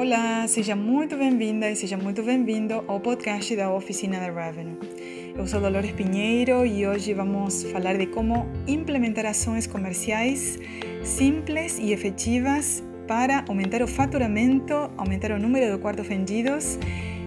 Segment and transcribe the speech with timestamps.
[0.00, 4.78] Olá, seja muito bem-vinda e seja muito bem-vindo ao podcast da Oficina da Revenue.
[5.36, 10.58] Eu sou Dolores Pinheiro e hoje vamos falar de como implementar ações comerciais
[11.04, 16.78] simples e efetivas para aumentar o faturamento, aumentar o número de quartos vendidos.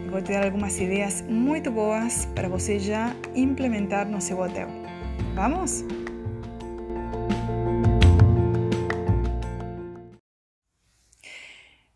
[0.10, 4.68] Vou te dar algumas ideias muito boas para você já implementar no seu hotel.
[5.36, 5.86] Vamos?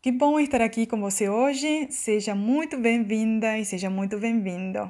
[0.08, 1.90] Que bom estar aqui com você hoje.
[1.92, 4.90] Seja muito bem-vinda e seja muito bem-vindo.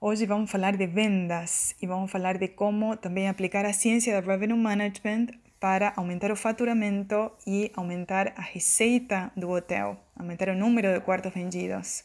[0.00, 4.24] Hoje vamos falar de vendas e vamos falar de como também aplicar a ciência da
[4.24, 10.94] Revenue Management para aumentar o faturamento e aumentar a receita do hotel, aumentar o número
[10.94, 12.04] de quartos vendidos.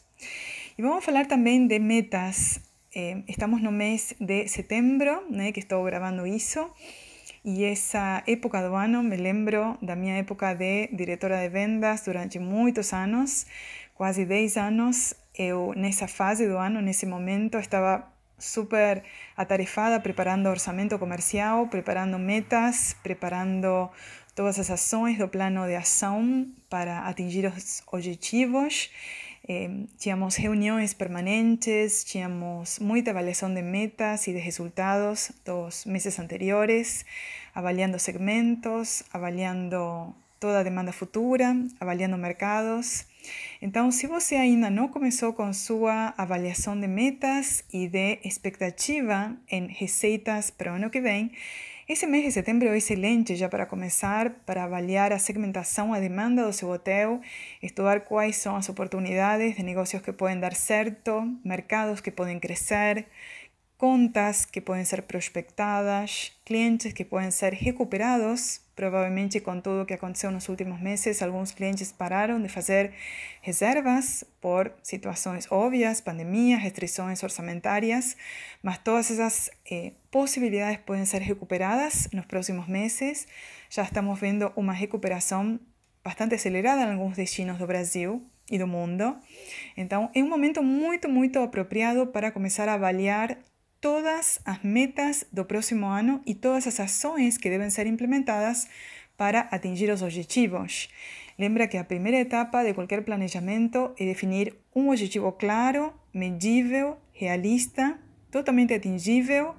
[0.76, 2.58] E vamos falar também de metas.
[2.96, 6.68] Eh, estamos no mês de setembro, né, que estou gravando isso.
[7.44, 12.38] E essa época do ano me lembro da minha época de diretora de vendas durante
[12.38, 13.44] muitos anos,
[13.94, 15.14] quase 10 anos.
[15.36, 19.02] Eu, nessa fase do ano, nesse momento, estava super
[19.36, 23.90] atarefada preparando orçamento comercial, preparando metas, preparando
[24.34, 28.90] todas as ações do plano de ação para atingir os objetivos.
[29.46, 37.04] Eh, tínhamos reuniões permanentes, tínhamos muita avaliação de metas e de resultados dos meses anteriores,
[37.54, 43.06] avaliando segmentos, avaliando toda a demanda futura, avaliando mercados.
[43.60, 49.68] Então, se você ainda não começou com sua avaliação de metas e de expectativa em
[49.68, 51.30] receitas para o ano que vem,
[51.86, 56.46] esse mês de setembro é excelente já para começar, para avaliar a segmentação, a demanda
[56.46, 57.20] do seu hotel,
[57.62, 63.06] estudar quais são as oportunidades de negócios que podem dar certo, mercados que podem crescer,
[63.76, 69.94] contas que podem ser prospectadas, clientes que podem ser recuperados Provavelmente, com tudo o que
[69.94, 72.92] aconteceu nos últimos meses, alguns clientes pararam de fazer
[73.40, 78.16] reservas por situações óbvias, pandemias, restrições orçamentárias,
[78.60, 83.28] mas todas essas eh, possibilidades podem ser recuperadas nos próximos meses.
[83.70, 85.60] Já estamos vendo uma recuperação
[86.02, 89.16] bastante acelerada em alguns destinos do Brasil e do mundo.
[89.76, 93.38] Então, é um momento muito, muito apropriado para começar a avaliar
[93.84, 98.66] todas as metas do próximo ano e todas as ações que devem ser implementadas
[99.14, 100.88] para atingir os objetivos.
[101.38, 107.98] Lembra que a primeira etapa de qualquer planejamento é definir um objetivo claro, medível, realista,
[108.30, 109.54] totalmente atingível,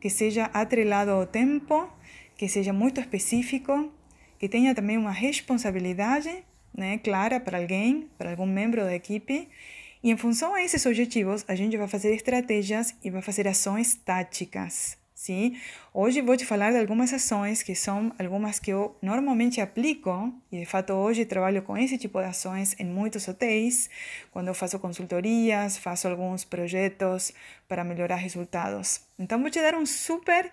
[0.00, 1.88] que seja atrelado ao tempo,
[2.36, 3.88] que seja muito específico,
[4.36, 6.44] que tenha também uma responsabilidade
[6.76, 9.48] né, clara para alguém, para algum membro da equipe
[10.02, 13.94] e em função a esses objetivos, a gente vai fazer estratégias e vai fazer ações
[13.94, 14.98] táticas.
[15.20, 15.60] Sim?
[15.92, 20.60] Hoje vou te falar de algumas ações que são algumas que eu normalmente aplico e
[20.60, 23.90] de fato hoje trabalho com esse tipo de ações em muitos hotéis,
[24.30, 27.34] quando eu faço consultorias, faço alguns projetos
[27.68, 29.02] para melhorar resultados.
[29.18, 30.50] Então vou te dar um super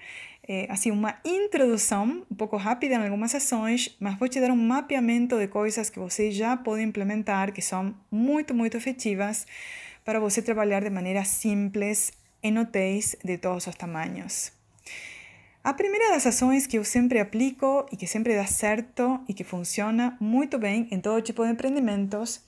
[0.47, 4.55] é, assim, uma introdução um pouco rápida em algumas ações, mas vou te dar um
[4.55, 9.45] mapeamento de coisas que você já pode implementar, que são muito, muito efetivas
[10.05, 14.53] para você trabalhar de maneira simples em hotéis de todos os tamanhos.
[15.61, 19.43] A primeira das ações que eu sempre aplico e que sempre dá certo e que
[19.43, 22.41] funciona muito bem em todo tipo de empreendimentos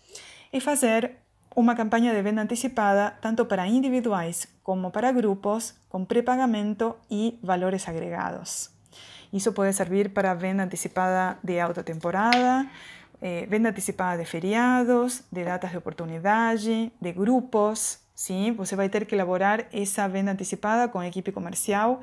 [0.54, 1.18] é fazer
[1.56, 7.88] uma campanha de venda antecipada tanto para individuais como para grupos com pré-pagamento e valores
[7.88, 8.70] agregados.
[9.32, 12.68] Isso pode servir para venda antecipada de alta temporada,
[13.22, 19.06] eh, venda antecipada de feriados, de datas de oportunidade, de grupos, Sim, você vai ter
[19.06, 22.02] que elaborar essa venda antecipada com a equipe comercial,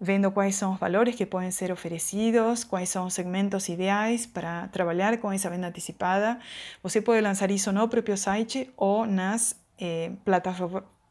[0.00, 4.68] vendo quais são os valores que podem ser oferecidos, quais são os segmentos ideais para
[4.68, 6.38] trabalhar com essa venda antecipada.
[6.84, 10.12] Você pode lançar isso no próprio site ou nas eh,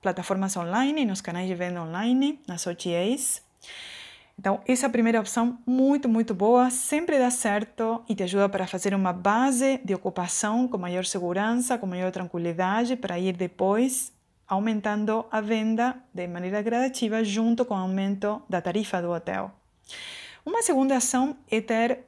[0.01, 3.43] plataformas online, nos canais de venda online, nas OTAs.
[4.39, 8.93] Então, essa primeira opção, muito, muito boa, sempre dá certo e te ajuda para fazer
[8.93, 14.14] uma base de ocupação com maior segurança, com maior tranquilidade, para ir depois
[14.47, 19.51] aumentando a venda de maneira gradativa junto com o aumento da tarifa do hotel.
[20.45, 22.05] Uma segunda ação é ter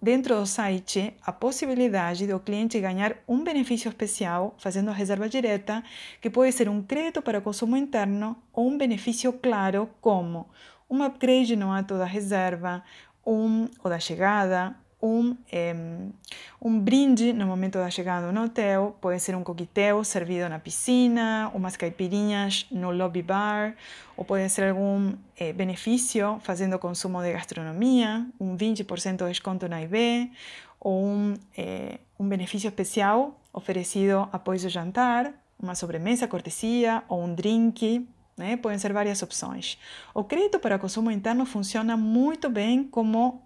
[0.00, 5.82] dentro do site a possibilidade do cliente ganhar um benefício especial fazendo a reserva direta,
[6.20, 10.48] que pode ser um crédito para consumo interno ou um benefício claro como
[10.88, 12.82] um upgrade no ato da reserva,
[13.26, 15.36] um ou da chegada, um,
[16.60, 21.50] um brinde no momento da chegada no hotel, pode ser um coquetel servido na piscina,
[21.54, 23.74] umas caipirinhas no lobby bar,
[24.16, 29.82] ou pode ser algum eh, benefício fazendo consumo de gastronomia, um 20% de desconto na
[29.82, 30.32] IB,
[30.80, 37.34] ou um, eh, um benefício especial oferecido após o jantar, uma sobremesa cortesia ou um
[37.34, 38.56] drink, né?
[38.56, 39.78] podem ser várias opções.
[40.14, 43.42] O crédito para consumo interno funciona muito bem como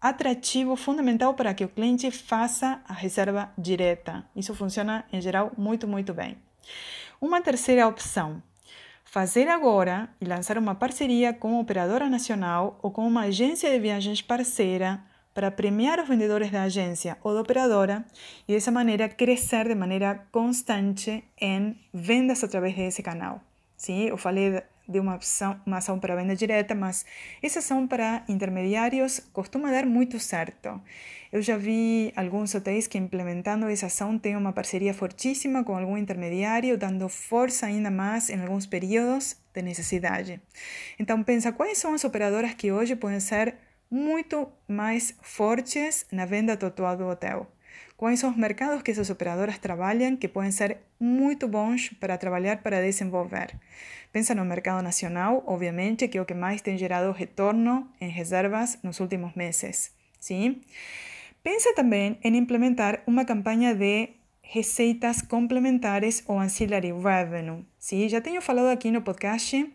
[0.00, 4.24] atrativo fundamental para que o cliente faça a reserva direta.
[4.34, 6.38] Isso funciona, em geral, muito, muito bem.
[7.20, 8.42] Uma terceira opção,
[9.04, 14.22] fazer agora e lançar uma parceria com operadora nacional ou com uma agência de viagens
[14.22, 15.02] parceira
[15.34, 18.04] para premiar os vendedores da agência ou da operadora
[18.48, 23.40] e dessa maneira crescer de maneira constante em vendas através desse canal.
[23.76, 27.04] Sim, eu falei de uma ação, uma ação para venda direta, mas
[27.42, 30.80] essa ação para intermediários costuma dar muito certo.
[31.32, 35.96] Eu já vi alguns hotéis que implementando essa ação têm uma parceria fortíssima com algum
[35.96, 40.40] intermediário, dando força ainda mais em alguns períodos de necessidade.
[40.98, 43.54] Então pensa quais são as operadoras que hoje podem ser
[43.90, 47.50] muito mais fortes na venda total do hotel.
[48.16, 52.80] São os mercados que essas operadoras trabalham que podem ser muito bons para trabalhar para
[52.80, 53.54] desenvolver?
[54.12, 58.78] Pensa no mercado nacional, obviamente, que é o que mais tem gerado retorno em reservas
[58.82, 59.92] nos últimos meses.
[60.18, 60.62] Sim?
[61.42, 64.10] Pensa também em implementar uma campanha de
[64.42, 67.64] receitas complementares ou ancillary revenue.
[67.78, 68.08] Sim?
[68.08, 69.70] Já tenho falado aqui no podcast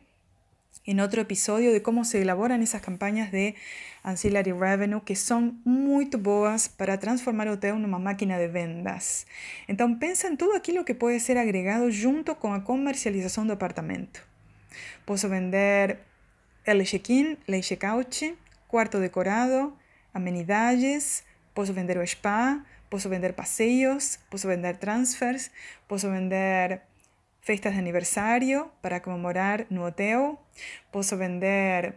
[0.86, 3.56] en otro episodio de cómo se elaboran esas campañas de
[4.04, 9.26] ancillary revenue que son muy boas para transformar o hotel numa máquina de vendas.
[9.68, 14.22] Então pensa em tudo aquilo que pode ser agregado junto com a comercialização do apartamento.
[15.06, 16.00] Posso vender
[16.66, 18.36] el check-in, el check-out,
[18.68, 19.76] quarto decorado,
[20.14, 21.24] amenidades,
[21.54, 25.52] posso vender spa, posso vender passeios, posso vender transfers,
[25.88, 26.82] posso vender
[27.46, 30.44] festas de aniversário para comemorar no hotel.
[30.92, 31.94] Posso vender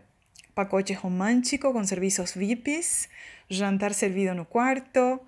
[0.55, 3.09] pacotes românticos com serviços VIPs,
[3.49, 5.19] jantar servido no quarto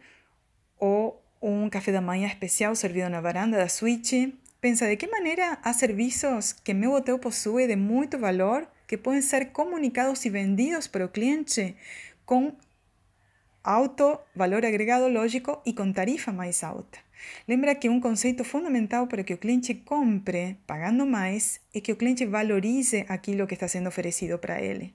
[0.79, 4.35] ou um café da manhã especial servido na varanda da suíte.
[4.61, 9.23] Pensa de que maneira há serviços que meu hotel possui de muito valor que podem
[9.23, 11.75] ser comunicados e vendidos para o cliente
[12.27, 12.55] com
[13.65, 16.99] alto valor agregado lógico e com tarifa mais alta.
[17.47, 21.97] Lembra que um conceito fundamental para que o cliente compre pagando mais é que o
[21.97, 24.95] cliente valorize aquilo que está sendo oferecido para ele.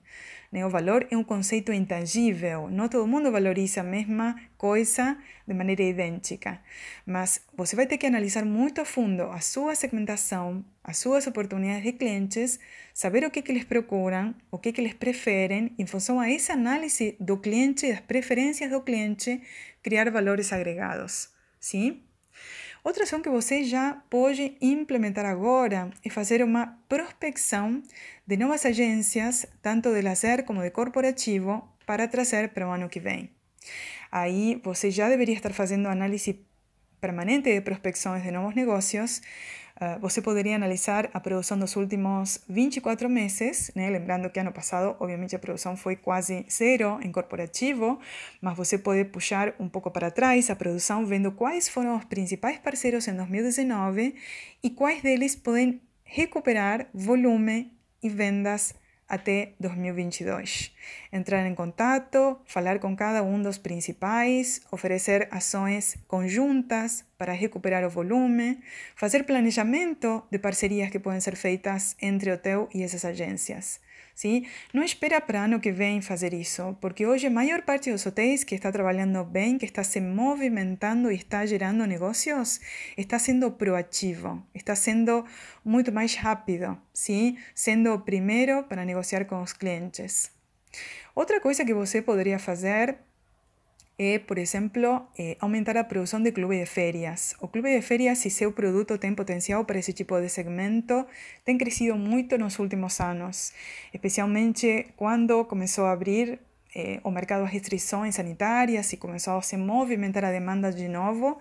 [0.64, 5.82] O valor é um conceito intangível, não todo mundo valoriza a mesma coisa de maneira
[5.82, 6.60] idêntica,
[7.04, 11.82] mas você vai ter que analisar muito a fundo a sua segmentação, as suas oportunidades
[11.82, 12.60] de clientes,
[12.94, 16.54] saber o que, que eles procuram, o que, que eles preferem, em função a essa
[16.54, 19.42] análise do cliente, das preferências do cliente,
[19.82, 21.28] criar valores agregados.
[21.60, 22.05] Sim?
[22.84, 27.82] Outra ação que você já pode implementar agora é fazer uma prospecção
[28.26, 33.00] de novas agências, tanto de lazer como de corporativo, para trazer para o ano que
[33.00, 33.30] vem.
[34.10, 36.46] Aí você já deveria estar fazendo análise
[37.00, 39.20] permanente de prospecções de novos negócios,
[39.76, 43.90] Uh, você poderia analisar a produção dos últimos 24 meses, né?
[43.90, 48.00] lembrando que ano passado, obviamente, a produção foi quase zero em corporativo,
[48.40, 52.58] mas você pode puxar um pouco para trás a produção, vendo quais foram os principais
[52.58, 54.14] parceiros em 2019
[54.62, 57.70] e quais deles podem recuperar volume
[58.02, 58.74] e vendas
[59.08, 60.72] até 2022.
[61.12, 67.90] Entrar em contato, falar com cada um dos principais, oferecer ações conjuntas para recuperar o
[67.90, 68.60] volume,
[68.94, 73.80] fazer planejamento de parcerias que podem ser feitas entre o teu e essas agências.
[74.14, 74.46] Sim?
[74.72, 78.44] Não espera para ano que vem fazer isso, porque hoje a maior parte dos hotéis
[78.44, 82.58] que está trabalhando bem, que está se movimentando e está gerando negócios,
[82.96, 85.22] está sendo proativo, está sendo
[85.62, 87.36] muito mais rápido, sim?
[87.54, 90.30] sendo o primeiro para negociar com os clientes.
[91.14, 92.96] Outra coisa que você poderia fazer
[93.98, 97.34] é, por exemplo, é, aumentar a produção de clube de férias.
[97.40, 101.06] O clube de férias, se seu produto tem potencial para esse tipo de segmento,
[101.44, 103.52] tem crescido muito nos últimos anos,
[103.94, 106.38] especialmente quando começou a abrir
[106.74, 111.38] eh, o mercado às restrições sanitárias e começou a se movimentar a demanda de novo,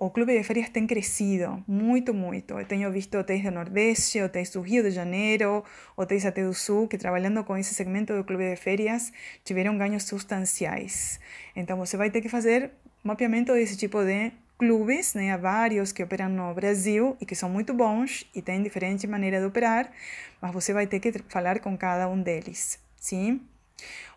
[0.00, 2.58] o clube de férias tem crescido muito, muito.
[2.58, 5.62] Eu tenho visto hotéis do Nordeste, hotéis do Rio de Janeiro,
[5.94, 9.12] hotéis até do Sul, que trabalhando com esse segmento do clube de férias
[9.44, 11.20] tiveram ganhos substanciais.
[11.54, 12.70] Então você vai ter que fazer
[13.04, 15.32] mapeamento desse tipo de clubes, né?
[15.32, 19.38] Há vários que operam no Brasil e que são muito bons e têm diferente maneira
[19.38, 19.92] de operar,
[20.40, 23.42] mas você vai ter que falar com cada um deles, sim?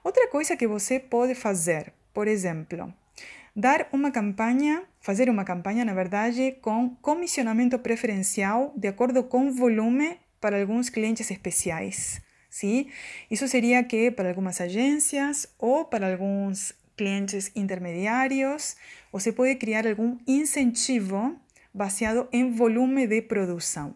[0.02, 2.94] Outra coisa que você pode fazer por exemplo,
[3.56, 10.18] dar uma campanha, fazer uma campanha, na verdade, com comissionamento preferencial de acordo com volume
[10.40, 12.22] para alguns clientes especiais.
[12.50, 12.88] Sim?
[13.32, 18.76] Isso seria que para algumas agências ou para alguns clientes intermediários,
[19.12, 21.36] você pode criar algum incentivo
[21.74, 23.96] baseado em volume de produção.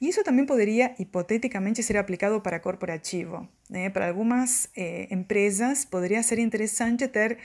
[0.00, 3.46] E isso também poderia, hipoteticamente, ser aplicado para corporativo.
[3.68, 3.90] Né?
[3.90, 7.38] Para algumas eh, empresas, poderia ser interessante ter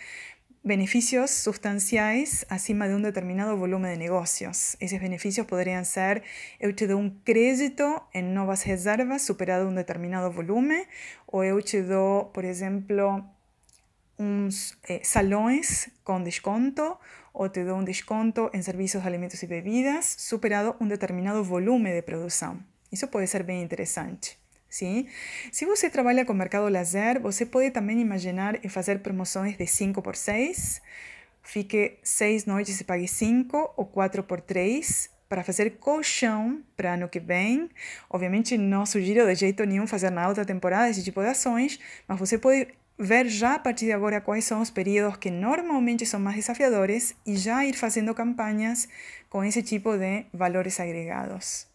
[0.66, 4.76] beneficios sustanciais acima de um determinado volume de negócios.
[4.82, 6.24] Esses benefícios poderiam ser:
[6.60, 10.88] eu te dou um crédito em novas reservas superado um determinado volume,
[11.28, 13.24] ou eu te dou, por exemplo,
[14.18, 16.98] uns eh, salões com desconto,
[17.32, 21.94] ou te dou um desconto em serviços de alimentos e bebidas superado um determinado volume
[21.94, 22.60] de produção.
[22.92, 24.45] Isso pode ser bem interessante.
[24.76, 25.08] Sim?
[25.54, 30.18] Se você trabalha com mercado lazer, você pode também imaginar fazer promoções de 5 por
[30.18, 30.82] 6,
[31.42, 37.08] fique 6 noites e pague 5 ou 4 por 3 para fazer colchão para ano
[37.08, 37.70] que vem.
[38.10, 42.20] Obviamente não sugiro de jeito nenhum fazer na outra temporada esse tipo de ações, mas
[42.20, 42.68] você pode
[43.00, 47.16] ver já a partir de agora quais são os períodos que normalmente são mais desafiadores
[47.26, 48.90] e já ir fazendo campanhas
[49.30, 51.66] com esse tipo de valores agregados.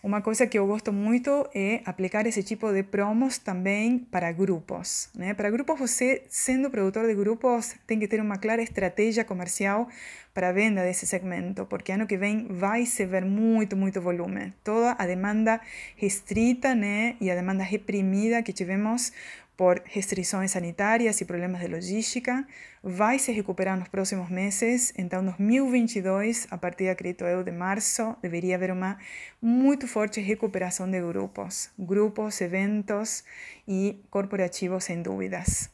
[0.00, 5.10] Uma coisa que eu gosto muito é aplicar esse tipo de promos também para grupos.
[5.12, 5.34] Né?
[5.34, 9.88] Para grupos, você, sendo produtor de grupos, tem que ter uma clara estratégia comercial
[10.32, 14.52] para a venda desse segmento, porque ano que vem vai se ver muito, muito volume.
[14.62, 15.60] Toda a demanda
[15.96, 17.16] restrita né?
[17.20, 19.12] e a demanda reprimida que tivemos
[19.58, 22.46] por restrições sanitárias e problemas de logística,
[22.80, 24.94] vai se recuperar nos próximos meses.
[24.96, 28.96] Então, 2022, a partir, acredito eu, de março, deveria haver uma
[29.42, 33.24] muito forte recuperação de grupos, grupos, eventos
[33.66, 35.68] e corporativos, sem dúvidas.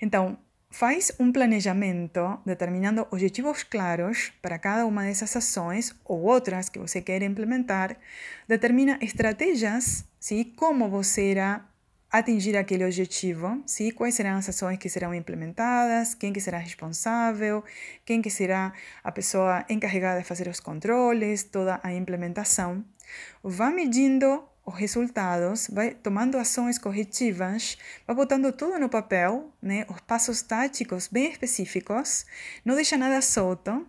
[0.00, 0.38] Então,
[0.70, 7.02] faz um planejamento determinando objetivos claros para cada uma dessas ações ou outras que você
[7.02, 7.96] quer implementar,
[8.46, 11.66] determina estratégias, sim, como você irá
[12.18, 13.90] atingir aquele objetivo, sim?
[13.90, 17.64] quais serão as ações que serão implementadas, quem que será responsável,
[18.04, 22.84] quem que será a pessoa encarregada de fazer os controles, toda a implementação.
[23.42, 29.86] Vá medindo os resultados, vai tomando ações corretivas, vai botando tudo no papel, né?
[29.88, 32.26] os passos táticos bem específicos,
[32.64, 33.86] não deixa nada solto,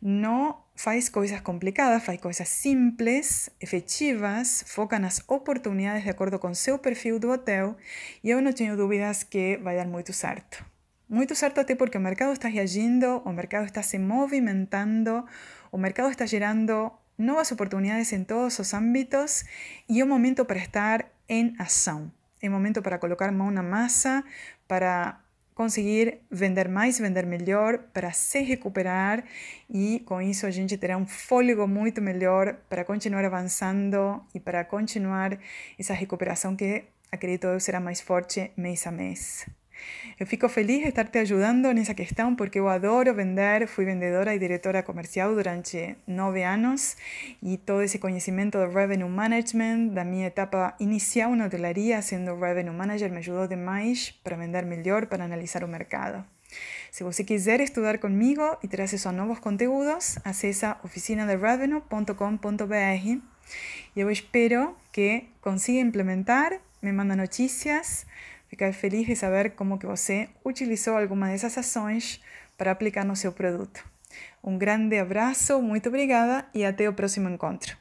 [0.00, 6.78] não faz coisas complicadas, faz coisas simples, efetivas, foca nas oportunidades de acordo com seu
[6.78, 7.76] perfil do hotel
[8.24, 10.64] e eu não tenho dúvidas que vai dar muito certo.
[11.06, 15.26] Muito certo até porque o mercado está reagindo, o mercado está se movimentando,
[15.70, 19.44] o mercado está gerando novas oportunidades em todos os âmbitos
[19.86, 22.10] e é o momento para estar em ação.
[22.40, 24.24] É o momento para colocar mão na massa,
[24.66, 25.20] para
[25.60, 29.22] conseguir vender mais, vender melhor, para se recuperar
[29.68, 34.64] e com isso a gente terá um fôlego muito melhor para continuar avançando e para
[34.64, 35.38] continuar
[35.78, 39.44] essa recuperação que acredito eu será mais forte mês a mês.
[40.18, 43.66] Eu fico feliz de estar te ajudando nessa questão porque eu adoro vender.
[43.66, 46.96] Fui vendedora e diretora comercial durante nove anos
[47.42, 52.74] e todo esse conhecimento do revenue management, da minha etapa inicial na hotelaria, sendo revenue
[52.74, 56.24] manager, me ajudou demais para vender melhor, para analisar o mercado.
[56.90, 63.30] Se você quiser estudar comigo e ter acesso a novos conteúdos, acessa oficinaderevenue.com.br
[63.96, 68.06] e eu espero que consiga implementar, me manda notícias
[68.50, 72.20] Ficar feliz de saber como que você utilizou alguma dessas ações
[72.58, 73.82] para aplicar no seu produto.
[74.44, 77.78] Um grande abraço, muito obrigada e até o próximo encontro.